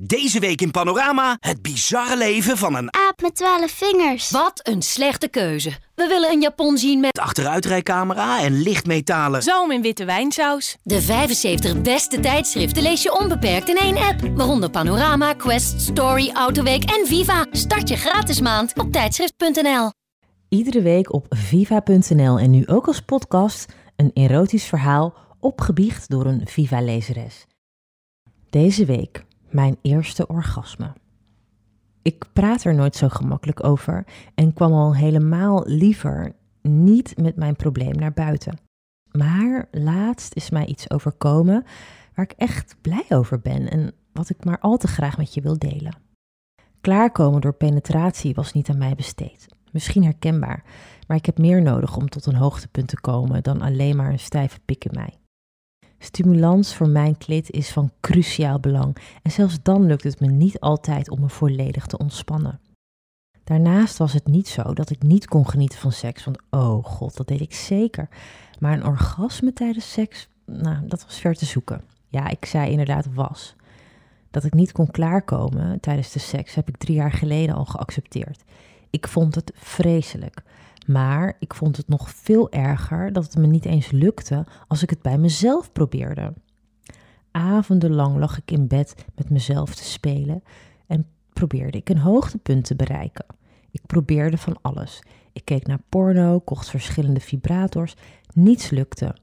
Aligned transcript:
Deze 0.00 0.40
week 0.40 0.60
in 0.60 0.70
Panorama 0.70 1.36
het 1.40 1.62
bizarre 1.62 2.16
leven 2.16 2.56
van 2.56 2.74
een 2.74 2.94
aap 2.94 3.22
met 3.22 3.36
twaalf 3.36 3.70
vingers. 3.70 4.30
Wat 4.30 4.60
een 4.62 4.82
slechte 4.82 5.28
keuze. 5.28 5.70
We 5.94 6.06
willen 6.06 6.30
een 6.30 6.40
Japon 6.40 6.78
zien 6.78 7.00
met 7.00 7.18
achteruitrijcamera 7.18 8.42
en 8.42 8.62
lichtmetalen. 8.62 9.42
Zalm 9.42 9.70
in 9.70 9.82
witte 9.82 10.04
wijnsaus. 10.04 10.76
De 10.82 11.00
75 11.00 11.82
beste 11.82 12.20
tijdschriften 12.20 12.82
lees 12.82 13.02
je 13.02 13.18
onbeperkt 13.20 13.68
in 13.68 13.76
één 13.76 13.96
app. 13.96 14.20
Waaronder 14.20 14.70
Panorama, 14.70 15.32
Quest, 15.32 15.80
Story, 15.80 16.30
Autoweek 16.30 16.84
en 16.84 17.06
Viva. 17.06 17.46
Start 17.50 17.88
je 17.88 17.96
gratis 17.96 18.40
maand 18.40 18.78
op 18.78 18.92
tijdschrift.nl. 18.92 19.90
Iedere 20.48 20.82
week 20.82 21.12
op 21.12 21.26
viva.nl 21.28 22.38
en 22.38 22.50
nu 22.50 22.66
ook 22.66 22.86
als 22.86 23.00
podcast 23.00 23.72
een 23.96 24.10
erotisch 24.14 24.64
verhaal 24.64 25.14
opgebiecht 25.40 26.10
door 26.10 26.26
een 26.26 26.42
Viva-lezeres. 26.44 27.44
Deze 28.50 28.84
week 28.84 29.24
mijn 29.54 29.76
eerste 29.82 30.26
orgasme. 30.26 30.92
Ik 32.02 32.24
praat 32.32 32.64
er 32.64 32.74
nooit 32.74 32.96
zo 32.96 33.08
gemakkelijk 33.08 33.64
over 33.64 34.06
en 34.34 34.52
kwam 34.52 34.72
al 34.72 34.94
helemaal 34.94 35.62
liever 35.66 36.32
niet 36.62 37.16
met 37.16 37.36
mijn 37.36 37.56
probleem 37.56 37.94
naar 37.94 38.12
buiten. 38.12 38.58
Maar 39.10 39.68
laatst 39.70 40.34
is 40.34 40.50
mij 40.50 40.66
iets 40.66 40.90
overkomen 40.90 41.64
waar 42.14 42.24
ik 42.24 42.34
echt 42.36 42.76
blij 42.80 43.04
over 43.08 43.40
ben 43.40 43.70
en 43.70 43.92
wat 44.12 44.30
ik 44.30 44.44
maar 44.44 44.58
al 44.58 44.76
te 44.76 44.86
graag 44.86 45.16
met 45.16 45.34
je 45.34 45.40
wil 45.40 45.58
delen. 45.58 45.96
Klaarkomen 46.80 47.40
door 47.40 47.54
penetratie 47.54 48.34
was 48.34 48.52
niet 48.52 48.68
aan 48.68 48.78
mij 48.78 48.94
besteed. 48.94 49.46
Misschien 49.72 50.04
herkenbaar, 50.04 50.64
maar 51.06 51.16
ik 51.16 51.26
heb 51.26 51.38
meer 51.38 51.62
nodig 51.62 51.96
om 51.96 52.08
tot 52.08 52.26
een 52.26 52.34
hoogtepunt 52.34 52.88
te 52.88 53.00
komen 53.00 53.42
dan 53.42 53.60
alleen 53.60 53.96
maar 53.96 54.10
een 54.10 54.18
stijve 54.18 54.60
pik 54.64 54.84
in 54.84 54.94
mij. 54.94 55.18
Stimulans 56.04 56.74
voor 56.74 56.88
mijn 56.88 57.18
klit 57.18 57.50
is 57.50 57.70
van 57.70 57.90
cruciaal 58.00 58.60
belang 58.60 58.96
en 59.22 59.30
zelfs 59.30 59.58
dan 59.62 59.86
lukt 59.86 60.02
het 60.02 60.20
me 60.20 60.26
niet 60.26 60.60
altijd 60.60 61.10
om 61.10 61.20
me 61.20 61.28
volledig 61.28 61.86
te 61.86 61.98
ontspannen. 61.98 62.60
Daarnaast 63.44 63.98
was 63.98 64.12
het 64.12 64.26
niet 64.26 64.48
zo 64.48 64.72
dat 64.72 64.90
ik 64.90 65.02
niet 65.02 65.26
kon 65.26 65.48
genieten 65.48 65.78
van 65.78 65.92
seks, 65.92 66.24
want 66.24 66.38
oh 66.50 66.84
god, 66.84 67.16
dat 67.16 67.28
deed 67.28 67.40
ik 67.40 67.54
zeker. 67.54 68.08
Maar 68.58 68.72
een 68.72 68.86
orgasme 68.86 69.52
tijdens 69.52 69.92
seks, 69.92 70.28
nou, 70.46 70.86
dat 70.86 71.04
was 71.04 71.18
ver 71.18 71.34
te 71.34 71.44
zoeken. 71.44 71.82
Ja, 72.08 72.28
ik 72.28 72.44
zei 72.44 72.70
inderdaad 72.70 73.14
was. 73.14 73.54
Dat 74.30 74.44
ik 74.44 74.54
niet 74.54 74.72
kon 74.72 74.90
klaarkomen 74.90 75.80
tijdens 75.80 76.12
de 76.12 76.18
seks 76.18 76.54
heb 76.54 76.68
ik 76.68 76.76
drie 76.76 76.96
jaar 76.96 77.12
geleden 77.12 77.54
al 77.54 77.64
geaccepteerd. 77.64 78.44
Ik 78.90 79.08
vond 79.08 79.34
het 79.34 79.52
vreselijk. 79.54 80.42
Maar 80.84 81.36
ik 81.38 81.54
vond 81.54 81.76
het 81.76 81.88
nog 81.88 82.10
veel 82.10 82.50
erger 82.50 83.12
dat 83.12 83.24
het 83.24 83.36
me 83.36 83.46
niet 83.46 83.64
eens 83.64 83.90
lukte 83.90 84.46
als 84.68 84.82
ik 84.82 84.90
het 84.90 85.02
bij 85.02 85.18
mezelf 85.18 85.72
probeerde. 85.72 86.32
Avondenlang 87.30 88.16
lag 88.16 88.38
ik 88.38 88.50
in 88.50 88.66
bed 88.66 88.94
met 89.14 89.30
mezelf 89.30 89.74
te 89.74 89.84
spelen 89.84 90.42
en 90.86 91.06
probeerde 91.32 91.78
ik 91.78 91.88
een 91.88 91.98
hoogtepunt 91.98 92.64
te 92.64 92.76
bereiken. 92.76 93.26
Ik 93.70 93.86
probeerde 93.86 94.38
van 94.38 94.58
alles. 94.62 95.02
Ik 95.32 95.44
keek 95.44 95.66
naar 95.66 95.82
porno, 95.88 96.40
kocht 96.40 96.70
verschillende 96.70 97.20
vibrators. 97.20 97.94
Niets 98.34 98.70
lukte. 98.70 99.16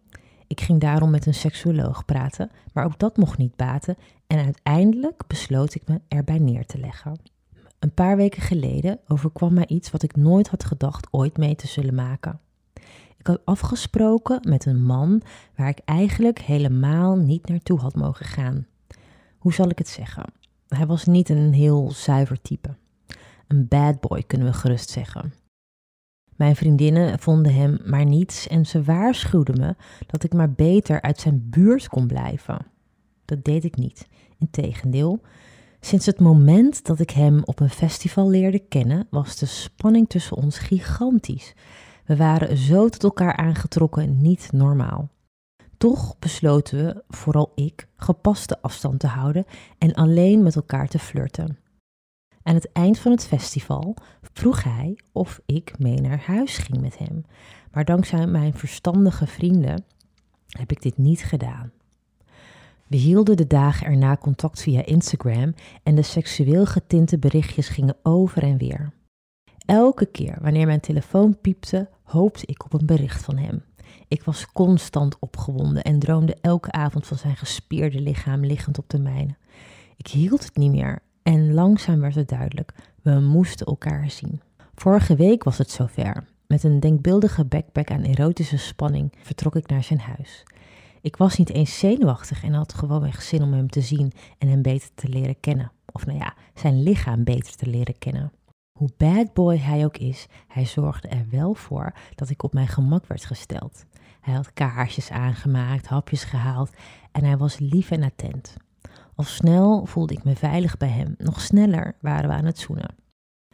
Ik 0.48 0.62
ging 0.62 0.80
daarom 0.80 1.09
met 1.09 1.26
een 1.26 1.34
seksuoloog 1.34 2.06
praten, 2.06 2.52
maar 2.73 2.86
ook 2.86 3.00
dat 3.00 3.17
mocht 3.17 3.38
niet 3.38 3.56
baten 3.56 3.98
en 4.28 4.38
uiteindelijk 4.38 5.28
besloot 5.28 5.76
ik 5.76 5.82
me 5.88 6.02
erbij 6.08 6.39
neer 6.39 6.66
te 6.66 6.78
leggen. 6.78 7.20
Een 7.82 7.94
paar 7.94 8.18
weken 8.18 8.42
geleden 8.42 9.00
overkwam 9.08 9.54
mij 9.54 9.68
iets 9.68 9.92
wat 9.92 10.04
ik 10.04 10.16
nooit 10.16 10.48
had 10.48 10.64
gedacht 10.64 11.08
ooit 11.12 11.38
mee 11.38 11.56
te 11.56 11.68
zullen 11.68 11.96
maken. 11.96 12.40
Ik 13.18 13.28
had 13.28 13.42
afgesproken 13.46 14.40
met 14.50 14.66
een 14.66 14.84
man 14.84 15.22
waar 15.56 15.68
ik 15.68 15.80
eigenlijk 15.86 16.40
helemaal 16.40 17.16
niet 17.16 17.48
naartoe 17.48 17.80
had 17.80 17.96
mogen 17.96 18.26
gaan. 18.26 18.67
Hoe 19.38 19.54
zal 19.54 19.70
ik 19.70 19.78
het 19.78 19.88
zeggen? 19.88 20.23
Hij 20.67 20.86
was 20.86 21.05
niet 21.05 21.30
een 21.30 21.54
heel 21.54 21.92
zuiver 21.92 22.42
type. 22.42 22.76
Een 23.48 23.67
bad 23.67 24.00
boy 24.00 24.23
kunnen 24.23 24.48
we 24.48 24.54
gerust 24.54 24.89
zeggen. 24.89 25.34
Mijn 26.36 26.55
vriendinnen 26.55 27.20
vonden 27.20 27.54
hem 27.54 27.80
maar 27.86 28.05
niets 28.05 28.48
en 28.48 28.66
ze 28.66 28.84
waarschuwden 28.84 29.60
me 29.60 29.76
dat 30.08 30.23
ik 30.23 30.34
maar 30.34 30.52
beter 30.52 31.02
uit 31.02 31.20
zijn 31.20 31.50
buurt 31.50 31.88
kon 31.88 32.08
blijven. 32.08 32.66
Dat 33.26 33.44
deed 33.44 33.64
ik 33.64 33.76
niet. 33.76 34.08
Integendeel, 34.38 35.22
Sinds 35.83 36.05
het 36.05 36.19
moment 36.19 36.86
dat 36.86 36.99
ik 36.99 37.09
hem 37.09 37.42
op 37.43 37.59
een 37.59 37.69
festival 37.69 38.30
leerde 38.30 38.59
kennen, 38.59 39.08
was 39.09 39.37
de 39.37 39.45
spanning 39.45 40.09
tussen 40.09 40.37
ons 40.37 40.58
gigantisch. 40.58 41.53
We 42.05 42.15
waren 42.15 42.58
zo 42.58 42.89
tot 42.89 43.03
elkaar 43.03 43.36
aangetrokken, 43.36 44.21
niet 44.21 44.52
normaal. 44.52 45.09
Toch 45.77 46.19
besloten 46.19 46.86
we, 46.86 47.03
vooral 47.08 47.52
ik, 47.55 47.87
gepaste 47.95 48.61
afstand 48.61 48.99
te 48.99 49.08
houden 49.08 49.45
en 49.77 49.93
alleen 49.93 50.43
met 50.43 50.55
elkaar 50.55 50.87
te 50.87 50.99
flirten. 50.99 51.58
Aan 52.43 52.55
het 52.55 52.71
eind 52.71 52.99
van 52.99 53.11
het 53.11 53.25
festival 53.25 53.95
vroeg 54.33 54.63
hij 54.63 54.99
of 55.11 55.39
ik 55.45 55.80
mee 55.80 56.02
naar 56.02 56.21
huis 56.25 56.58
ging 56.58 56.81
met 56.81 56.98
hem, 56.98 57.25
maar 57.71 57.86
dankzij 57.86 58.27
mijn 58.27 58.53
verstandige 58.53 59.27
vrienden 59.27 59.86
heb 60.48 60.71
ik 60.71 60.81
dit 60.81 60.98
niet 60.98 61.23
gedaan. 61.23 61.71
We 62.92 62.98
hielden 62.98 63.38
de 63.38 63.48
dagen 63.48 63.88
erna 63.88 64.18
contact 64.18 64.62
via 64.62 64.86
Instagram 64.86 65.54
en 65.84 65.96
de 65.96 66.02
seksueel 66.02 66.66
getinte 66.66 67.18
berichtjes 67.18 67.70
gingen 67.70 67.96
over 68.04 68.44
en 68.44 68.58
weer. 68.58 68.94
Elke 69.66 70.06
keer 70.06 70.38
wanneer 70.42 70.66
mijn 70.66 70.80
telefoon 70.80 71.38
piepte, 71.42 71.90
hoopte 72.04 72.46
ik 72.46 72.66
op 72.66 72.74
een 72.74 72.86
bericht 72.86 73.24
van 73.24 73.38
hem. 73.38 73.64
Ik 74.08 74.24
was 74.24 74.52
constant 74.52 75.20
opgewonden 75.20 75.84
en 75.84 76.00
droomde 76.00 76.38
elke 76.42 76.72
avond 76.72 77.08
van 77.08 77.18
zijn 77.18 77.36
gespierde 77.36 78.02
lichaam 78.02 78.46
liggend 78.46 78.78
op 78.78 78.90
de 78.90 79.00
mijne. 79.00 79.36
Ik 79.98 80.08
hield 80.08 80.44
het 80.44 80.56
niet 80.56 80.72
meer 80.72 81.00
en 81.23 81.54
langzaam 81.54 82.00
werd 82.00 82.16
het 82.16 82.30
duidelijk: 82.30 82.73
we 83.02 83.20
moesten 83.20 83.66
elkaar 83.66 84.10
zien. 84.10 84.42
Vorige 84.76 85.16
week 85.16 85.44
was 85.44 85.58
het 85.58 85.72
zover. 85.72 86.28
Met 86.48 86.64
een 86.64 86.80
denkbeeldige 86.80 87.46
backpack 87.46 87.92
aan 87.92 88.04
erotische 88.04 88.58
spanning 88.58 89.14
vertrok 89.22 89.56
ik 89.56 89.68
naar 89.68 89.84
zijn 89.84 90.00
huis. 90.00 90.44
Ik 91.02 91.16
was 91.16 91.38
niet 91.38 91.50
eens 91.50 91.80
zenuwachtig 91.80 92.44
en 92.44 92.54
had 92.54 92.73
gewoonweg 92.73 93.22
zin 93.22 93.42
om 93.42 93.54
hem 93.54 93.70
te 93.70 93.82
zien 93.82 94.12
en 94.38 94.48
hem 94.48 94.62
beter 94.62 94.89
te 94.94 95.08
leren 95.08 95.39
kennen. 95.39 95.72
Of 95.92 96.06
nou 96.06 96.17
ja, 96.17 96.34
zijn 96.54 96.84
lichaam 96.84 97.23
beter 97.23 97.56
te 97.56 97.70
leren 97.70 97.98
kennen. 97.98 98.32
Hoe 98.78 98.89
bad 98.98 99.34
boy 99.34 99.58
hij 99.58 99.86
ook 99.86 99.98
is, 99.98 100.28
hij 100.48 100.66
zorgde 100.66 101.08
er 101.08 101.26
wel 101.30 101.54
voor 101.54 101.94
dat 102.16 102.30
ik 102.30 102.44
op 102.44 102.54
mijn 102.54 102.67
gemak 102.67 103.06
werd 103.06 103.26
gesteld. 103.26 103.86
Hij 104.22 104.34
had 104.34 104.54
kaarsjes 104.54 105.11
aangemaakt, 105.11 105.88
hapjes 105.88 106.23
gehaald 106.23 106.70
en 107.11 107.23
hij 107.23 107.38
was 107.38 107.60
lief 107.60 107.92
en 107.92 108.04
attent. 108.04 108.56
Al 109.16 109.23
snel 109.23 109.86
voelde 109.86 110.14
ik 110.14 110.23
me 110.23 110.36
veilig 110.36 110.78
bij 110.78 110.90
hem, 110.90 111.16
nog 111.17 111.42
sneller 111.42 111.95
waren 112.02 112.30
we 112.30 112.36
aan 112.36 112.45
het 112.45 112.60
zoenen. 112.60 112.95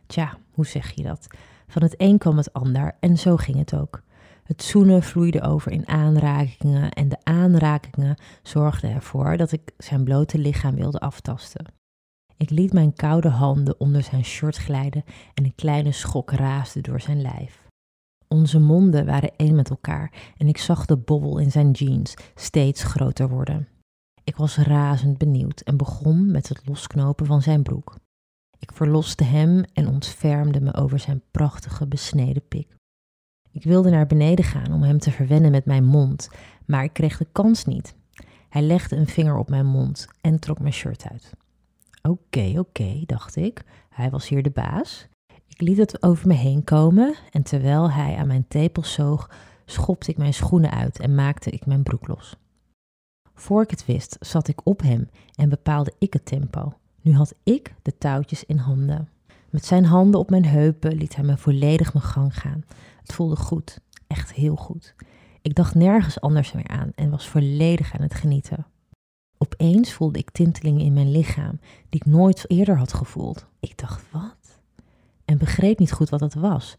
Tja, 0.05 0.37
hoe 0.51 0.65
zeg 0.65 0.91
je 0.91 1.03
dat? 1.03 1.27
Van 1.67 1.81
het 1.81 1.93
een 1.97 2.17
kwam 2.17 2.37
het 2.37 2.53
ander 2.53 2.95
en 2.99 3.17
zo 3.17 3.35
ging 3.35 3.57
het 3.57 3.75
ook. 3.75 4.01
Het 4.47 4.63
zoenen 4.63 5.03
vloeide 5.03 5.41
over 5.41 5.71
in 5.71 5.87
aanrakingen 5.87 6.91
en 6.91 7.09
de 7.09 7.17
aanrakingen 7.23 8.17
zorgden 8.43 8.91
ervoor 8.91 9.37
dat 9.37 9.51
ik 9.51 9.73
zijn 9.77 10.03
blote 10.03 10.37
lichaam 10.37 10.75
wilde 10.75 10.99
aftasten. 10.99 11.65
Ik 12.37 12.49
liet 12.49 12.73
mijn 12.73 12.93
koude 12.93 13.29
handen 13.29 13.79
onder 13.79 14.03
zijn 14.03 14.25
shirt 14.25 14.57
glijden 14.57 15.03
en 15.33 15.43
een 15.43 15.55
kleine 15.55 15.91
schok 15.91 16.31
raasde 16.31 16.81
door 16.81 17.01
zijn 17.01 17.21
lijf. 17.21 17.67
Onze 18.27 18.59
monden 18.59 19.05
waren 19.05 19.35
één 19.35 19.55
met 19.55 19.69
elkaar 19.69 20.33
en 20.37 20.47
ik 20.47 20.57
zag 20.57 20.85
de 20.85 20.97
bobbel 20.97 21.37
in 21.37 21.51
zijn 21.51 21.71
jeans 21.71 22.13
steeds 22.35 22.83
groter 22.83 23.29
worden. 23.29 23.67
Ik 24.23 24.35
was 24.35 24.57
razend 24.57 25.17
benieuwd 25.17 25.59
en 25.61 25.77
begon 25.77 26.31
met 26.31 26.49
het 26.49 26.61
losknopen 26.67 27.25
van 27.25 27.41
zijn 27.41 27.63
broek. 27.63 27.95
Ik 28.59 28.71
verloste 28.71 29.23
hem 29.23 29.63
en 29.73 29.87
ontfermde 29.87 30.61
me 30.61 30.73
over 30.73 30.99
zijn 30.99 31.21
prachtige 31.31 31.87
besneden 31.87 32.47
pik. 32.47 32.76
Ik 33.57 33.63
wilde 33.63 33.89
naar 33.89 34.07
beneden 34.07 34.45
gaan 34.45 34.73
om 34.73 34.83
hem 34.83 34.99
te 34.99 35.11
verwennen 35.11 35.51
met 35.51 35.65
mijn 35.65 35.85
mond, 35.85 36.29
maar 36.65 36.83
ik 36.83 36.93
kreeg 36.93 37.17
de 37.17 37.27
kans 37.31 37.65
niet. 37.65 37.95
Hij 38.49 38.61
legde 38.61 38.95
een 38.95 39.07
vinger 39.07 39.37
op 39.37 39.49
mijn 39.49 39.65
mond 39.65 40.07
en 40.21 40.39
trok 40.39 40.59
mijn 40.59 40.73
shirt 40.73 41.07
uit. 41.11 41.33
Oké, 42.01 42.53
oké, 42.59 43.01
dacht 43.05 43.35
ik. 43.35 43.63
Hij 43.89 44.09
was 44.09 44.27
hier 44.27 44.43
de 44.43 44.49
baas. 44.49 45.07
Ik 45.47 45.61
liet 45.61 45.77
het 45.77 46.03
over 46.03 46.27
me 46.27 46.33
heen 46.33 46.63
komen 46.63 47.15
en 47.31 47.43
terwijl 47.43 47.91
hij 47.91 48.15
aan 48.15 48.27
mijn 48.27 48.47
tepels 48.47 48.93
zoog, 48.93 49.31
schopte 49.65 50.11
ik 50.11 50.17
mijn 50.17 50.33
schoenen 50.33 50.71
uit 50.71 50.99
en 50.99 51.15
maakte 51.15 51.49
ik 51.49 51.65
mijn 51.65 51.83
broek 51.83 52.07
los. 52.07 52.35
Voor 53.33 53.61
ik 53.61 53.69
het 53.69 53.85
wist, 53.85 54.17
zat 54.19 54.47
ik 54.47 54.61
op 54.63 54.81
hem 54.81 55.09
en 55.35 55.49
bepaalde 55.49 55.93
ik 55.99 56.13
het 56.13 56.25
tempo. 56.25 56.73
Nu 57.01 57.13
had 57.13 57.33
ik 57.43 57.73
de 57.81 57.97
touwtjes 57.97 58.43
in 58.43 58.57
handen. 58.57 59.09
Met 59.49 59.65
zijn 59.65 59.85
handen 59.85 60.19
op 60.19 60.29
mijn 60.29 60.45
heupen 60.45 60.95
liet 60.95 61.15
hij 61.15 61.23
me 61.25 61.37
volledig 61.37 61.93
mijn 61.93 62.05
gang 62.05 62.39
gaan. 62.39 62.63
Het 63.01 63.13
voelde 63.13 63.35
goed, 63.35 63.79
echt 64.07 64.33
heel 64.33 64.55
goed. 64.55 64.95
Ik 65.41 65.55
dacht 65.55 65.75
nergens 65.75 66.21
anders 66.21 66.51
meer 66.51 66.67
aan 66.67 66.91
en 66.95 67.09
was 67.09 67.27
volledig 67.27 67.93
aan 67.93 68.01
het 68.01 68.13
genieten. 68.13 68.65
Opeens 69.37 69.93
voelde 69.93 70.19
ik 70.19 70.31
tintelingen 70.31 70.85
in 70.85 70.93
mijn 70.93 71.11
lichaam 71.11 71.59
die 71.89 72.01
ik 72.01 72.05
nooit 72.05 72.49
eerder 72.49 72.77
had 72.77 72.93
gevoeld. 72.93 73.45
Ik 73.59 73.77
dacht, 73.77 74.03
wat? 74.11 74.59
En 75.25 75.37
begreep 75.37 75.79
niet 75.79 75.91
goed 75.91 76.09
wat 76.09 76.19
het 76.19 76.33
was. 76.33 76.75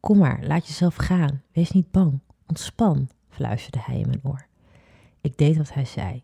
Kom 0.00 0.18
maar, 0.18 0.44
laat 0.46 0.66
jezelf 0.66 0.94
gaan. 0.94 1.42
Wees 1.52 1.70
niet 1.70 1.90
bang. 1.90 2.20
Ontspan, 2.46 3.08
fluisterde 3.28 3.78
hij 3.80 3.98
in 3.98 4.06
mijn 4.06 4.20
oor. 4.22 4.46
Ik 5.20 5.36
deed 5.38 5.56
wat 5.56 5.72
hij 5.72 5.84
zei. 5.84 6.22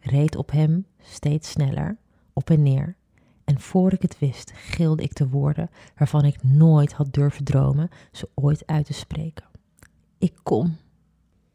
Reed 0.00 0.36
op 0.36 0.50
hem 0.50 0.86
steeds 0.98 1.50
sneller, 1.50 1.96
op 2.32 2.50
en 2.50 2.62
neer. 2.62 2.96
En 3.50 3.60
voor 3.60 3.92
ik 3.92 4.02
het 4.02 4.18
wist, 4.18 4.52
gilde 4.54 5.02
ik 5.02 5.14
de 5.14 5.28
woorden 5.28 5.70
waarvan 5.96 6.24
ik 6.24 6.42
nooit 6.42 6.92
had 6.92 7.12
durven 7.12 7.44
dromen 7.44 7.90
ze 8.12 8.28
ooit 8.34 8.66
uit 8.66 8.86
te 8.86 8.92
spreken. 8.92 9.44
Ik 10.18 10.32
kom. 10.42 10.76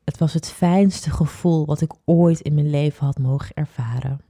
Het 0.03 0.18
was 0.18 0.33
het 0.33 0.50
fijnste 0.50 1.09
gevoel 1.09 1.65
wat 1.65 1.81
ik 1.81 1.94
ooit 2.06 2.39
in 2.39 2.53
mijn 2.53 2.69
leven 2.69 3.06
had 3.06 3.18
mogen 3.18 3.56
ervaren. 3.56 4.21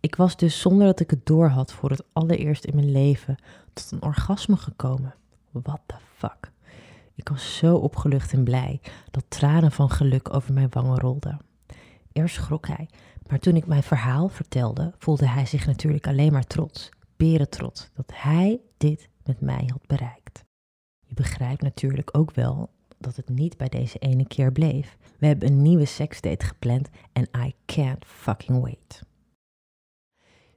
Ik 0.00 0.16
was 0.16 0.36
dus 0.36 0.60
zonder 0.60 0.86
dat 0.86 1.00
ik 1.00 1.10
het 1.10 1.26
door 1.26 1.48
had 1.48 1.72
voor 1.72 1.90
het 1.90 2.04
allereerst 2.12 2.64
in 2.64 2.74
mijn 2.74 2.92
leven 2.92 3.36
tot 3.72 3.90
een 3.90 4.02
orgasme 4.02 4.56
gekomen. 4.56 5.14
What 5.50 5.80
the 5.86 5.96
fuck? 6.16 6.52
Ik 7.14 7.28
was 7.28 7.56
zo 7.56 7.76
opgelucht 7.76 8.32
en 8.32 8.44
blij 8.44 8.80
dat 9.10 9.24
tranen 9.28 9.72
van 9.72 9.90
geluk 9.90 10.34
over 10.34 10.52
mijn 10.52 10.70
wangen 10.70 10.98
rolden. 11.00 11.40
Eerst 12.12 12.34
schrok 12.34 12.66
hij, 12.66 12.88
maar 13.28 13.38
toen 13.38 13.56
ik 13.56 13.66
mijn 13.66 13.82
verhaal 13.82 14.28
vertelde, 14.28 14.94
voelde 14.98 15.28
hij 15.28 15.46
zich 15.46 15.66
natuurlijk 15.66 16.06
alleen 16.06 16.32
maar 16.32 16.46
trots, 16.46 16.88
trots, 17.48 17.90
dat 17.94 18.12
hij 18.14 18.60
dit 18.76 19.08
met 19.24 19.40
mij 19.40 19.70
had 19.72 19.86
bereikt. 19.86 20.44
Je 21.06 21.14
begrijpt 21.14 21.62
natuurlijk 21.62 22.16
ook 22.16 22.34
wel 22.34 22.70
dat 22.98 23.16
het 23.16 23.28
niet 23.28 23.56
bij 23.56 23.68
deze 23.68 23.98
ene 23.98 24.26
keer 24.26 24.52
bleef. 24.52 24.96
We 25.18 25.26
hebben 25.26 25.48
een 25.48 25.62
nieuwe 25.62 25.84
seksdate 25.84 26.46
gepland 26.46 26.88
en 27.12 27.28
I 27.46 27.54
can't 27.66 28.04
fucking 28.06 28.60
wait. 28.60 29.02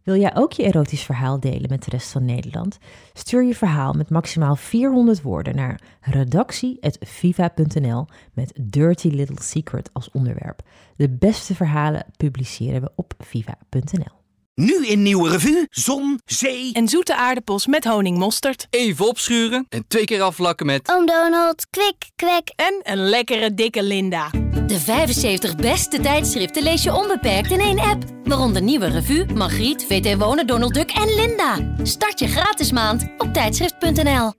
Wil 0.04 0.16
jij 0.16 0.36
ook 0.36 0.52
je 0.52 0.64
erotisch 0.64 1.04
verhaal 1.04 1.40
delen 1.40 1.70
met 1.70 1.84
de 1.84 1.90
rest 1.90 2.12
van 2.12 2.26
Nederland? 2.26 2.78
Stuur 3.14 3.44
je 3.44 3.56
verhaal 3.56 3.94
met 3.94 4.10
maximaal 4.10 4.56
400 4.56 5.22
woorden 5.22 5.56
naar 5.56 5.82
redactie.viva.nl 6.02 8.06
met 8.34 8.52
Dirty 8.62 9.08
Little 9.08 9.42
Secret 9.42 9.90
als 9.94 10.12
onderwerp. 10.12 10.62
De 10.96 11.10
beste 11.10 11.56
verhalen 11.56 12.06
publiceren 12.18 12.82
we 12.82 12.92
op 12.96 13.14
viva.nl. 13.18 14.18
Nu 14.54 14.86
in 14.86 15.02
Nieuwe 15.02 15.30
Revue, 15.30 15.68
zon, 15.70 16.20
zee 16.26 16.74
en 16.74 16.88
zoete 16.88 17.16
aardappels 17.16 17.68
met 17.68 17.86
honingmosterd. 17.86 18.68
Even 18.70 19.08
opschuren 19.08 19.66
en 19.70 19.88
twee 19.88 20.06
keer 20.06 20.22
afvlakken 20.22 20.66
met... 20.66 20.92
Oom 20.92 21.06
Donald, 21.06 21.68
kwik, 21.70 22.10
kwek. 22.16 22.52
En 22.56 22.80
een 22.84 23.10
lekkere 23.10 23.54
dikke 23.54 23.84
Linda. 23.84 24.30
De 24.68 24.80
75 24.80 25.56
beste 25.56 26.00
tijdschriften 26.00 26.64
lees 26.64 26.84
je 26.84 26.96
onbeperkt 26.96 27.52
in 27.52 27.60
één 27.60 27.80
app. 27.80 28.04
Waaronder 28.24 28.62
Nieuwe 28.62 28.88
Revue, 28.88 29.26
Margriet, 29.34 29.86
VT 29.86 30.18
Wonen, 30.18 30.48
Donald 30.48 30.74
Duck 30.74 30.92
en 30.92 31.16
Linda. 31.16 31.76
Start 31.84 32.20
je 32.20 32.28
gratis 32.28 32.72
maand 32.72 33.08
op 33.18 33.34
tijdschrift.nl. 33.34 34.39